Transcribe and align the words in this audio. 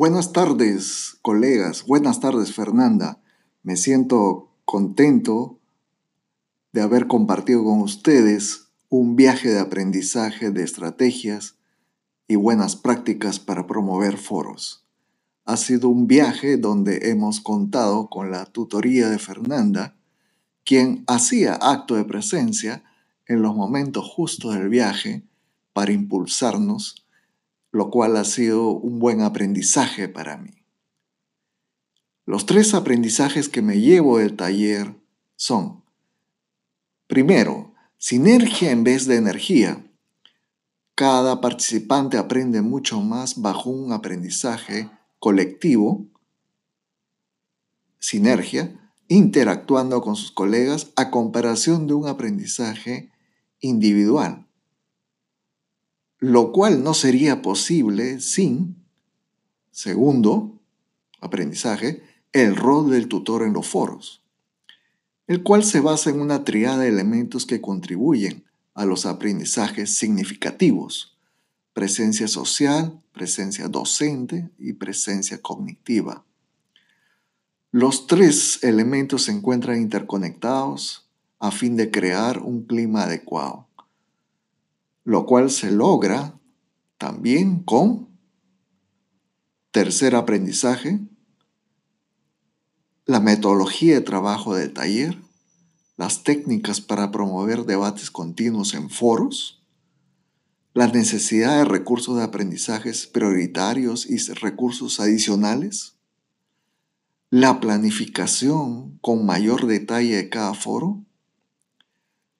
Buenas 0.00 0.32
tardes, 0.32 1.18
colegas. 1.20 1.84
Buenas 1.84 2.20
tardes, 2.20 2.54
Fernanda. 2.54 3.20
Me 3.62 3.76
siento 3.76 4.50
contento 4.64 5.60
de 6.72 6.80
haber 6.80 7.06
compartido 7.06 7.64
con 7.64 7.82
ustedes 7.82 8.70
un 8.88 9.14
viaje 9.14 9.50
de 9.50 9.60
aprendizaje 9.60 10.52
de 10.52 10.62
estrategias 10.62 11.58
y 12.28 12.36
buenas 12.36 12.76
prácticas 12.76 13.40
para 13.40 13.66
promover 13.66 14.16
foros. 14.16 14.86
Ha 15.44 15.58
sido 15.58 15.90
un 15.90 16.06
viaje 16.06 16.56
donde 16.56 17.10
hemos 17.10 17.42
contado 17.42 18.08
con 18.08 18.30
la 18.30 18.46
tutoría 18.46 19.10
de 19.10 19.18
Fernanda, 19.18 19.98
quien 20.64 21.04
hacía 21.08 21.58
acto 21.60 21.96
de 21.96 22.06
presencia 22.06 22.84
en 23.26 23.42
los 23.42 23.54
momentos 23.54 24.08
justos 24.08 24.54
del 24.54 24.70
viaje 24.70 25.28
para 25.74 25.92
impulsarnos 25.92 27.04
lo 27.72 27.90
cual 27.90 28.16
ha 28.16 28.24
sido 28.24 28.70
un 28.70 28.98
buen 28.98 29.20
aprendizaje 29.20 30.08
para 30.08 30.36
mí. 30.36 30.64
Los 32.26 32.46
tres 32.46 32.74
aprendizajes 32.74 33.48
que 33.48 33.62
me 33.62 33.80
llevo 33.80 34.18
del 34.18 34.36
taller 34.36 34.94
son, 35.36 35.84
primero, 37.06 37.74
sinergia 37.98 38.70
en 38.70 38.84
vez 38.84 39.06
de 39.06 39.16
energía. 39.16 39.84
Cada 40.94 41.40
participante 41.40 42.18
aprende 42.18 42.62
mucho 42.62 43.00
más 43.00 43.40
bajo 43.40 43.70
un 43.70 43.92
aprendizaje 43.92 44.90
colectivo, 45.18 46.06
sinergia, 47.98 48.92
interactuando 49.08 50.02
con 50.02 50.14
sus 50.14 50.30
colegas 50.30 50.92
a 50.96 51.10
comparación 51.10 51.86
de 51.86 51.94
un 51.94 52.06
aprendizaje 52.06 53.10
individual 53.60 54.49
lo 56.20 56.52
cual 56.52 56.84
no 56.84 56.92
sería 56.92 57.40
posible 57.40 58.20
sin, 58.20 58.76
segundo, 59.70 60.60
aprendizaje, 61.20 62.02
el 62.32 62.56
rol 62.56 62.90
del 62.90 63.08
tutor 63.08 63.42
en 63.42 63.54
los 63.54 63.66
foros, 63.66 64.22
el 65.26 65.42
cual 65.42 65.64
se 65.64 65.80
basa 65.80 66.10
en 66.10 66.20
una 66.20 66.44
triada 66.44 66.78
de 66.78 66.88
elementos 66.88 67.46
que 67.46 67.62
contribuyen 67.62 68.44
a 68.74 68.84
los 68.84 69.06
aprendizajes 69.06 69.94
significativos, 69.94 71.16
presencia 71.72 72.28
social, 72.28 73.00
presencia 73.12 73.68
docente 73.68 74.50
y 74.58 74.74
presencia 74.74 75.40
cognitiva. 75.40 76.24
Los 77.72 78.06
tres 78.06 78.62
elementos 78.62 79.22
se 79.22 79.32
encuentran 79.32 79.80
interconectados 79.80 81.08
a 81.38 81.50
fin 81.50 81.76
de 81.76 81.90
crear 81.90 82.40
un 82.40 82.64
clima 82.64 83.04
adecuado 83.04 83.69
lo 85.04 85.26
cual 85.26 85.50
se 85.50 85.70
logra 85.70 86.38
también 86.98 87.62
con 87.62 88.08
tercer 89.70 90.14
aprendizaje, 90.14 91.00
la 93.06 93.20
metodología 93.20 93.94
de 93.94 94.00
trabajo 94.02 94.54
del 94.54 94.72
taller, 94.72 95.16
las 95.96 96.22
técnicas 96.22 96.80
para 96.80 97.10
promover 97.10 97.64
debates 97.64 98.10
continuos 98.10 98.74
en 98.74 98.90
foros, 98.90 99.62
la 100.74 100.86
necesidad 100.86 101.58
de 101.58 101.64
recursos 101.64 102.16
de 102.16 102.22
aprendizajes 102.22 103.06
prioritarios 103.06 104.08
y 104.08 104.18
recursos 104.34 105.00
adicionales, 105.00 105.96
la 107.30 107.60
planificación 107.60 108.98
con 109.00 109.26
mayor 109.26 109.66
detalle 109.66 110.16
de 110.16 110.28
cada 110.28 110.54
foro, 110.54 111.04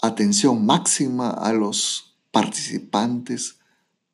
atención 0.00 0.64
máxima 0.64 1.30
a 1.30 1.52
los 1.52 2.15
participantes 2.36 3.60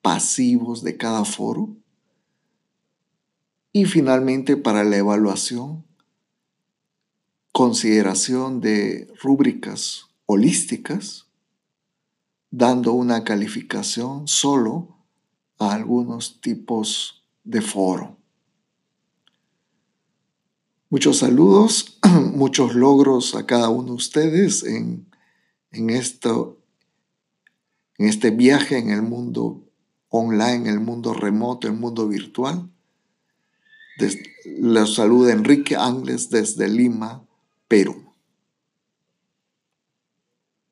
pasivos 0.01 0.85
de 0.85 0.97
cada 0.97 1.25
foro. 1.25 1.75
Y 3.73 3.87
finalmente, 3.87 4.57
para 4.57 4.85
la 4.85 4.97
evaluación, 4.97 5.85
consideración 7.51 8.61
de 8.61 9.13
rúbricas 9.21 10.07
holísticas, 10.27 11.27
dando 12.53 12.93
una 12.93 13.25
calificación 13.25 14.29
solo 14.29 14.97
a 15.59 15.73
algunos 15.73 16.41
tipos 16.41 17.25
de 17.43 17.61
foro. 17.61 18.19
Muchos 20.91 21.19
saludos, 21.19 21.99
muchos 22.35 22.77
logros 22.77 23.35
a 23.35 23.47
cada 23.47 23.69
uno 23.69 23.89
de 23.89 23.95
ustedes 23.95 24.63
en, 24.63 25.09
en 25.73 25.91
esto, 25.91 26.62
en 28.03 28.09
este 28.09 28.33
viaje 28.33 28.79
en 28.79 28.91
el 28.91 29.01
mundo 29.01 29.63
online, 30.09 30.69
el 30.69 30.81
mundo 30.81 31.15
remoto, 31.15 31.69
el 31.69 31.75
mundo 31.75 32.09
virtual. 32.09 32.69
Les 34.45 34.95
saluda 34.97 35.33
Enrique 35.33 35.77
Ángeles 35.77 36.29
desde 36.29 36.69
Lima, 36.69 37.23
Perú. 37.69 38.12